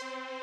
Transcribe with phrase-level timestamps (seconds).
[0.00, 0.39] Bye.